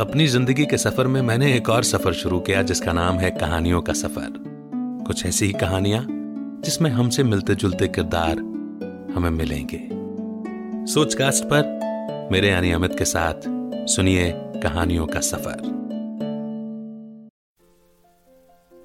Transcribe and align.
अपनी 0.00 0.26
ज़िंदगी 0.26 0.66
के 0.66 0.78
सफ़र 0.78 1.06
में 1.06 1.22
मैंने 1.22 1.54
एक 1.54 1.68
और 1.68 1.82
सफ़र 1.82 2.12
शुरू 2.12 2.40
किया, 2.40 2.62
जिसका 2.62 2.92
नाम 2.92 3.14
है 3.14 3.30
कहानियों 3.30 3.82
का 3.82 3.92
सफ़र। 3.92 4.32
कुछ 5.06 5.26
ऐसी 5.26 5.46
ही 5.46 5.52
कहानियाँ, 5.52 6.06
जिसमें 6.64 6.90
हमसे 6.90 7.22
मिलते 7.22 7.54
जुलते 7.54 7.88
किरदार 7.88 8.38
हमें 9.14 9.30
मिलेंगे। 9.30 9.88
सोचकास्ट 10.92 11.44
पर 11.44 12.28
मेरे 12.32 12.48
यानी 12.48 12.72
अमित 12.72 12.98
के 12.98 13.04
साथ 13.04 13.34
सुनिए 13.86 14.32
कहानियों 14.36 15.06
का 15.06 15.20
सफ़र। 15.20 15.56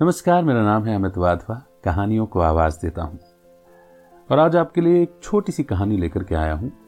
नमस्कार, 0.01 0.43
मेरा 0.43 0.61
नाम 0.61 0.85
है 0.85 0.95
अमित 0.95 1.17
वाधवा। 1.17 1.65
कहानियों 1.83 2.25
को 2.25 2.39
आवाज़ 2.39 2.77
देता 2.81 3.03
हूँ। 3.03 3.19
और 4.31 4.39
आज 4.39 4.55
आपके 4.55 4.81
लिए 4.81 5.03
एक 5.03 5.11
छोटी 5.23 5.51
सी 5.51 5.63
कहानी 5.63 5.97
लेकर 5.97 6.23
के 6.23 6.35
आया 6.35 6.53
हूँ। 6.53 6.86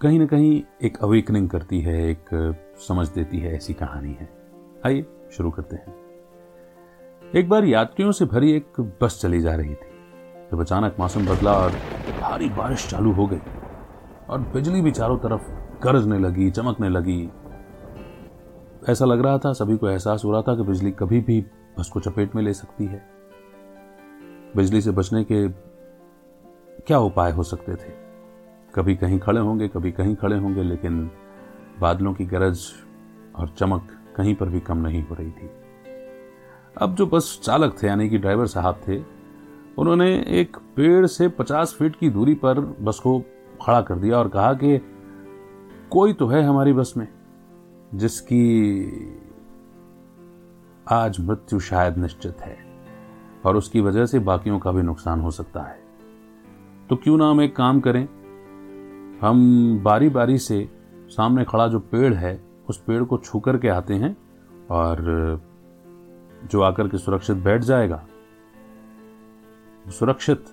कहीं 0.00 0.18
ना 0.18 0.26
कहीं 0.26 0.62
एक 0.82 0.98
अवेकनिंग 1.02 1.48
करती 1.50 1.80
है, 1.80 2.10
एक 2.10 2.24
समझ 2.88 3.08
देती 3.08 3.38
है, 3.38 3.54
ऐसी 3.56 3.74
कहानी 3.74 4.12
है। 4.12 4.28
आइए, 4.86 5.06
शुरू 5.32 5.50
करते 5.50 5.76
हैं। 5.76 5.94
एक 7.34 7.48
बार 7.48 7.64
यात्रियों 7.64 8.12
से 8.12 8.24
भरी 8.24 8.52
एक 8.52 8.80
बस 9.02 9.20
चली 9.22 9.40
जा 9.40 9.54
रही 9.54 9.74
थी, 9.74 9.88
जब 10.52 10.60
अचानक 10.60 10.96
मौसम 11.00 11.26
बदला 11.26 11.52
और 11.52 11.70
भारी 12.20 12.48
बारिश 12.48 12.88
चालू 12.90 13.12
हो 13.12 13.26
गई 13.26 13.40
और 14.28 14.40
बिजली 14.54 14.80
भी 14.80 14.90
चारों 14.90 15.18
तरफ़ 15.18 15.50
गरजने 15.82 16.18
लगी, 16.18 16.50
चमकने 16.50 16.88
लगी। 16.88 17.30
ऐसा 18.88 19.04
लग 19.04 19.20
रहा 19.20 19.38
था, 19.38 19.52
सभी 19.52 19.76
को 19.76 19.88
एहसास 19.88 20.22
हो 20.24 20.32
रहा 20.32 20.42
था 20.42 20.56
कि 20.56 20.62
बिजली 20.62 20.90
कभी 20.90 21.20
भी 21.20 21.40
बस 21.78 21.88
को 21.88 22.00
चपेट 22.00 22.34
में 22.36 22.42
ले 22.42 22.52
सकती 22.52 22.84
है। 22.84 23.04
बिजली 24.56 24.80
से 24.80 24.90
बचने 24.90 25.24
के 25.24 25.48
क्या 26.80 26.98
उपाय 26.98 27.32
हो 27.32 27.42
सकते 27.42 27.74
थे? 27.74 28.05
कभी 28.76 28.96
कहीं 28.96 29.18
खड़े 29.18 29.40
होंगे, 29.40 29.68
कभी 29.68 29.92
कहीं 29.92 30.16
खड़े 30.16 30.38
होंगे, 30.38 30.62
लेकिन 30.62 31.10
बादलों 31.80 32.14
की 32.14 32.24
गरज 32.24 32.60
और 33.36 33.48
चमक 33.48 33.88
कहीं 34.16 34.34
पर 34.34 34.48
भी 34.48 34.60
कम 34.60 34.78
नहीं 34.78 35.02
हो 35.02 35.14
रही 35.14 35.30
थी। 35.30 35.50
अब 36.78 36.94
जो 36.94 37.06
बस 37.06 37.40
चालक 37.42 37.76
थे, 37.82 37.86
यानी 37.86 38.08
कि 38.08 38.18
ड्राइवर 38.18 38.46
साहब 38.46 38.80
थे, 38.88 39.02
उन्होंने 39.78 40.24
एक 40.28 40.56
पेड़ 40.56 41.06
से 41.06 41.28
पचास 41.28 41.76
फीट 41.78 41.96
की 41.96 42.10
दूरी 42.10 42.34
पर 42.34 42.60
बस 42.60 42.98
को 42.98 43.22
खड़ा 43.62 43.80
कर 43.80 43.94
दिया 43.94 44.18
और 44.18 44.28
कहा 44.28 44.52
कि, 44.54 44.78
कोई 45.90 46.12
तो 46.12 46.26
है 46.26 46.42
हमारी 46.42 46.72
बस 46.72 46.94
में, 46.96 47.08
जिसकी 47.94 48.72
आज 50.88 51.20
मृत्यु 51.20 51.60
शायद 51.60 51.96
निश्चित 51.96 52.40
है, 52.40 52.58
और 53.46 53.56
उसकी 53.56 53.80
वजह 53.80 54.06
से 54.06 54.18
बाकियों 54.18 54.58
का 54.58 54.72
भी 54.72 54.82
नुकसान 54.82 55.20
हो 55.20 55.30
सकता 55.30 55.62
है। 55.62 55.78
तो 56.90 56.96
क्यों 56.96 57.18
ना 57.18 57.30
हम 57.30 57.40
एक 57.40 57.56
काम 57.56 57.80
करें 57.80 58.08
हम 59.20 59.78
बारी 59.82 60.08
बारी 60.08 60.38
से 60.38 60.68
सामने 61.08 61.44
खड़ा 61.44 61.66
जो 61.68 61.78
पेड़ 61.80 62.14
है, 62.14 62.40
उस 62.68 62.82
पेड़ 62.82 63.02
को 63.04 63.18
छू 63.18 63.40
करके 63.40 63.68
आते 63.68 63.94
हैं 63.94 64.16
और 64.70 64.98
जो 66.44 66.62
आकर 66.62 66.88
के 66.88 66.98
सुरक्षित 66.98 67.36
बैठ 67.36 67.62
जाएगा 67.62 68.04
सुरक्षित 69.90 70.44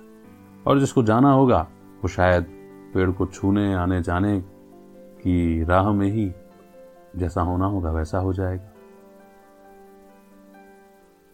और 0.68 0.80
जिसको 0.80 1.04
जाना 1.04 1.32
होगा, 1.32 1.62
वो 2.02 2.08
शायद 2.08 2.44
पेड़ 2.94 3.10
को 3.12 3.26
छूने, 3.26 3.74
आने 3.74 4.02
जाने 4.02 4.40
की 5.20 5.64
राह 5.64 5.92
में 5.92 6.08
ही 6.08 6.32
जैसा 7.16 7.42
होना 7.42 7.66
होगा, 7.66 7.92
वैसा 7.92 8.18
हो 8.18 8.34
जाएगा। 8.34 8.72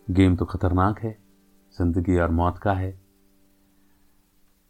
गेम 0.08 0.36
तो 0.36 0.46
खतरनाक 0.46 1.00
है, 1.00 1.18
ज़िंदगी 1.76 2.18
और 2.18 2.32
मौत 2.32 2.58
का 2.58 2.74
है। 2.74 3.09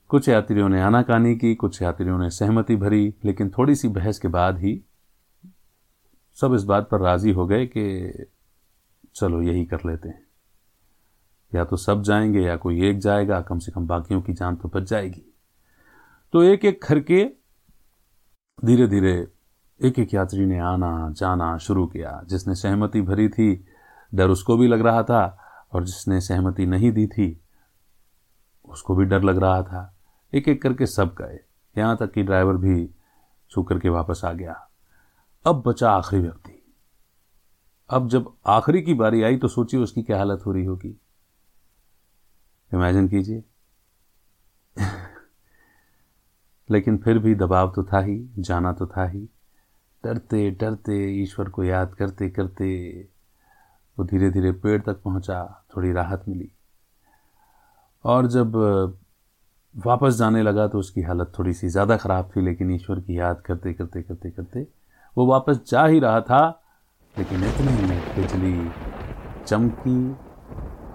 कुछ 0.09 0.29
यात्रियों 0.29 0.69
ने 0.69 0.81
आनाकानी 0.81 1.35
की, 1.35 1.55
कुछ 1.55 1.81
यात्रियों 1.81 2.17
ने 2.19 2.29
सहमति 2.29 2.75
भरी, 2.75 3.15
लेकिन 3.25 3.49
थोड़ी 3.49 3.75
सी 3.75 3.87
बहस 3.87 4.19
के 4.19 4.27
बाद 4.27 4.57
ही 4.57 4.83
सब 6.33 6.53
इस 6.53 6.63
बात 6.63 6.89
पर 6.89 6.99
राज़ी 6.99 7.31
हो 7.31 7.47
गए 7.47 7.65
कि 7.65 8.13
चलो 9.15 9.41
यही 9.41 9.65
कर 9.65 9.77
लेते 9.85 10.09
हैं। 10.09 10.23
या 11.55 11.65
तो 11.65 11.77
सब 11.77 12.01
जाएँगे, 12.01 12.39
या 12.39 12.55
कोई 12.55 12.89
एक 12.89 12.99
जाएगा, 12.99 13.41
कम 13.41 13.59
से 13.59 13.71
कम 13.71 13.87
बाकियों 13.87 14.21
की 14.21 14.33
जान 14.33 14.55
तो 14.55 14.69
बच 14.69 14.83
जाएगी। 14.83 15.35
तो 16.33 16.43
एक 16.43 16.65
एक 16.65 16.83
करके 16.83 17.29
धीरे 18.65 18.87
धीरे 18.87 19.27
एक 19.83 19.99
एक 19.99 20.13
यात्री 20.13 20.45
ने 20.45 20.59
आना, 20.59 21.09
जाना 21.11 21.57
शुरू 21.57 21.87
किया। 21.87 22.23
जिसने 22.25 22.55
सहमति 22.55 23.01
भरी 23.01 23.29
थी, 23.29 23.65
डर 24.13 24.29
उसको 24.29 24.57
भी 24.57 24.67
लग 24.67 24.81
रहा 24.81 25.03
था, 25.03 25.39
और 25.73 25.83
जिसने 25.83 26.21
सहमति 26.21 26.65
नहीं 26.65 26.91
दी 26.91 27.07
थी, 27.07 27.41
उसको 28.65 28.95
भी 28.95 29.05
डर 29.05 29.23
लग 29.23 29.37
रहा 29.37 29.63
था। 29.63 29.95
एक 30.33 30.47
एक 30.47 30.61
करके 30.61 30.85
सब 30.85 31.15
गए। 31.19 31.39
यहाँ 31.77 31.97
तक 31.97 32.11
कि 32.11 32.23
ड्राइवर 32.23 32.53
भी 32.53 32.89
छू 33.49 33.63
करके 33.63 33.89
वापस 33.89 34.21
आ 34.25 34.33
गया। 34.33 34.69
अब 35.45 35.63
बचा 35.67 35.91
आखिरी 35.91 36.21
व्यक्ति। 36.21 36.75
अब 37.89 38.07
जब 38.07 38.33
आखिरी 38.45 38.81
की 38.81 38.93
बारी 38.93 39.23
आई 39.23 39.37
तो 39.37 39.47
सोचिए 39.47 39.79
उसकी 39.79 40.03
क्या 40.03 40.17
हालत 40.17 40.45
हो 40.45 40.51
रही 40.51 40.65
होगी। 40.65 41.01
इमेजिन 42.73 43.07
कीजिए। 43.07 43.43
लेकिन 46.71 46.97
फिर 46.97 47.19
भी 47.19 47.35
दबाव 47.35 47.73
तो 47.75 47.83
था 47.83 47.99
ही, 47.99 48.29
जाना 48.39 48.73
तो 48.73 48.87
था 48.87 49.07
ही। 49.07 49.29
डरते 50.03 50.51
डरते, 50.51 51.21
ईश्वर 51.23 51.49
को 51.49 51.63
याद 51.63 51.93
करते 51.93 52.29
करते 52.29 52.99
वो 53.99 54.05
धीरे 54.05 54.29
धीरे 54.29 54.51
पेड़ 54.51 54.81
तक 54.81 55.01
पहुँचा, 55.01 55.65
थोड़ी 55.75 55.91
राहत 55.91 56.23
मिली। 56.27 56.51
और 58.03 58.27
जब 58.27 58.51
वापस 59.75 60.13
जाने 60.15 60.41
लगा 60.43 60.67
तो 60.67 60.79
उसकी 60.79 61.01
हालत 61.01 61.31
थोड़ी 61.37 61.53
सी 61.53 61.67
ज़्यादा 61.69 61.97
ख़राब 61.97 62.29
थी, 62.35 62.41
लेकिन 62.41 62.71
ईश्वर 62.71 62.99
की 62.99 63.17
याद 63.19 63.41
करते 63.45 63.73
करते 63.73 64.01
करते 64.01 64.29
करते 64.31 64.67
वो 65.17 65.25
वापस 65.25 65.59
जा 65.67 65.85
ही 65.85 65.99
रहा 65.99 66.21
था, 66.21 66.63
लेकिन 67.15 67.43
इतने 67.43 67.71
में 67.87 68.15
बिजली 68.15 69.45
चमकी 69.45 70.11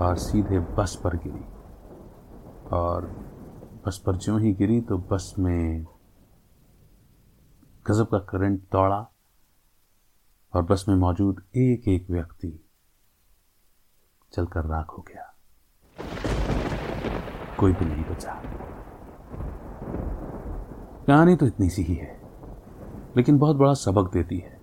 और 0.04 0.16
सीधे 0.18 0.58
बस 0.76 0.98
पर 1.04 1.16
गिरी। 1.16 1.44
और 2.72 3.06
बस 3.86 3.98
पर 4.06 4.16
ज्यों 4.16 4.40
ही 4.40 4.52
गिरी 4.54 4.80
तो 4.80 4.98
बस 5.10 5.34
में 5.38 5.84
गजब 7.86 8.06
का 8.06 8.18
करंट 8.30 8.60
दौड़ा 8.72 9.00
और 10.52 10.62
बस 10.62 10.84
में 10.88 10.94
मौजूद 10.96 11.42
एक 11.56 11.88
एक 11.88 12.10
व्यक्ति 12.10 12.58
चलकर 14.32 14.66
राख 14.66 14.90
हो 14.90 15.04
गया। 15.08 15.30
कोई 17.58 17.72
भी 17.72 17.84
नहीं 17.84 18.04
बचा। 18.04 18.40
कहानी 21.08 21.34
तो 21.36 21.46
इतनी 21.46 21.68
सी 21.68 21.82
ही 21.82 21.94
है, 21.94 22.16
लेकिन 23.16 23.38
बहुत 23.38 23.56
बड़ा 23.56 23.72
सबक 23.74 24.12
देती 24.12 24.38
है। 24.38 24.58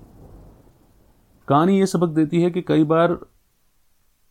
कहानी 1.48 1.80
यह 1.80 1.86
सबक 1.86 2.10
देती 2.10 2.42
है 2.42 2.50
कि 2.52 2.62
कई 2.62 2.84
बार 2.84 3.18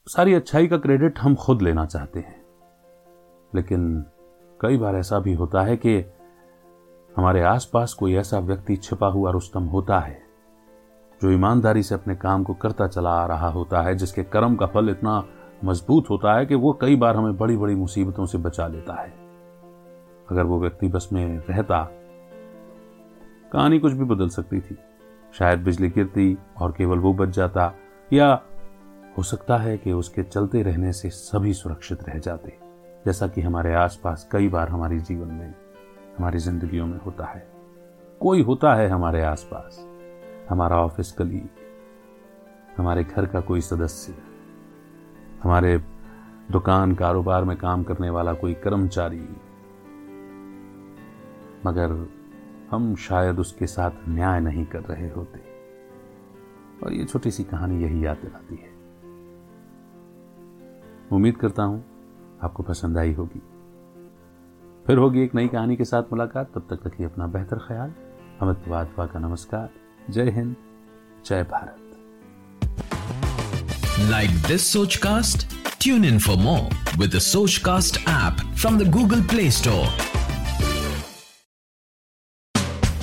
सारी 0.06 0.34
अच्छाई 0.34 0.66
का 0.66 0.78
क्रेडिट 0.78 1.18
हम 1.18 1.34
खुद 1.34 1.62
लेना 1.62 1.84
चाहते 1.86 2.20
हैं, 2.20 2.40
लेकिन 3.52 4.04
कई 4.60 4.78
बार 4.78 4.96
ऐसा 4.96 5.18
भी 5.18 5.34
होता 5.34 5.62
है 5.62 5.76
कि 5.76 5.96
हमारे 7.12 7.42
आसपास 7.42 7.94
कोई 7.94 8.14
ऐसा 8.14 8.38
व्यक्ति 8.38 8.76
छिपा 8.76 9.08
हुआ 9.08 9.30
रुस्तम 9.30 9.64
होता 9.66 9.98
है, 9.98 10.18
जो 11.20 11.30
ईमानदारी 11.30 11.82
से 11.82 11.94
अपने 11.94 12.16
काम 12.16 12.44
को 12.44 12.54
करता 12.54 12.86
चला 12.88 13.12
आ 13.12 13.26
रहा 13.26 13.48
होता 13.50 13.82
है, 13.82 13.94
जिसके 13.94 14.22
कर्म 14.24 14.56
का 14.56 14.66
फल 14.66 14.90
इतना 14.90 15.22
मज़बूत 15.64 16.10
होता 16.10 16.36
है 16.38 16.46
कि 16.46 16.54
वो 16.54 16.72
कई 16.72 16.96
बार 16.96 17.16
हमें 17.16 17.36
बड़ी 17.36 17.56
बड़ी 17.56 17.74
मुसीबतों 17.76 18.26
से 18.26 18.38
बचा 18.38 18.66
लेता 18.68 19.00
है। 19.00 19.18
अगर 20.30 20.44
वो 20.44 20.60
व्यक्ति 20.60 20.88
बस 20.88 21.08
में 21.12 21.38
रहता 21.40 21.78
कहानी 23.52 23.78
कुछ 23.78 23.92
भी 23.92 24.04
बदल 24.04 24.28
सकती 24.28 24.60
थी। 24.60 24.76
शायद 25.34 25.58
बिजली 25.58 25.88
गिरती 25.88 26.36
और 26.56 26.72
केवल 26.72 26.98
वो 26.98 27.12
बच 27.14 27.28
जाता, 27.28 27.72
या 28.12 28.42
हो 29.18 29.22
सकता 29.22 29.56
है 29.56 29.76
कि 29.78 29.92
उसके 29.92 30.22
चलते 30.22 30.62
रहने 30.62 30.92
से 30.92 31.10
सभी 31.10 31.52
सुरक्षित 31.54 32.02
रह 32.08 32.18
जाते, 32.18 32.56
जैसा 33.06 33.28
कि 33.28 33.40
हमारे 33.40 33.74
आसपास 33.74 34.28
कई 34.32 34.48
बार 34.48 34.68
हमारे 34.68 34.98
जीवन 34.98 35.28
में, 35.28 35.54
हमारी 36.18 36.38
जिंदगियों 36.38 36.86
में 36.86 36.98
होता 36.98 37.24
है। 37.24 37.46
कोई 38.20 38.42
होता 38.42 38.74
है 38.74 38.88
हमारे 38.88 39.22
आसपास, 39.22 39.86
हमारा 40.50 40.76
ऑफ़िस 40.76 41.12
कलीग, 41.12 41.48
हमारे 42.76 43.04
घर 43.04 43.26
का 43.26 43.40
कोई 43.40 43.60
सदस्य, 43.60 44.14
हमारे 45.42 45.76
दुकान 46.50 46.94
कारोबार 46.94 47.44
में 47.44 47.56
काम 47.56 47.82
करने 47.82 48.10
वाला 48.10 48.32
कोई 48.32 48.54
कर्मचारी। 48.54 49.26
मगर 51.66 52.19
हम 52.70 52.96
शायद 52.96 53.38
उसके 53.38 53.66
साथ 53.66 53.90
न्याय 54.08 54.40
नहीं 54.40 54.64
कर 54.64 54.80
रहे 54.80 55.10
होते। 55.10 55.38
और 56.82 56.92
ये 56.92 57.04
छोटी 57.04 57.30
सी 57.30 57.44
कहानी 57.44 57.82
यही 57.82 58.06
याद 58.06 58.16
दिलाती 58.16 58.56
है। 58.56 58.70
उम्मीद 61.12 61.36
करता 61.36 61.62
हूँ 61.62 61.84
आपको 62.42 62.62
पसंद 62.62 62.98
आई 62.98 63.12
होगी। 63.12 63.42
फिर 64.86 64.98
होगी 64.98 65.20
एक 65.20 65.34
नई 65.34 65.48
कहानी 65.48 65.76
के 65.76 65.84
साथ 65.84 66.02
मुलाकात। 66.02 66.52
तब 66.54 66.66
तक 66.70 66.86
रखिए 66.86 67.06
अपना 67.06 67.26
बेहतर 67.26 67.58
ख्याल। 67.58 67.92
अमित 68.40 68.68
वाधवा 68.68 69.06
का 69.06 69.18
नमस्कार। 69.18 69.70
जय 70.10 70.30
हिंद। 70.30 70.56
जय 71.26 71.42
Bharat. 71.42 71.76
Like 74.10 74.36
this 74.48 74.62
Sochcast? 74.76 75.44
Tune 75.78 76.04
in 76.04 76.18
for 76.18 76.36
more 76.36 76.68
with 76.98 77.12
the 77.12 77.24
Sochcast 77.26 78.00
app 78.06 78.40
from 78.62 78.78
the 78.78 78.88
Google 78.98 79.22
Play 79.34 79.50
Store. 79.50 80.09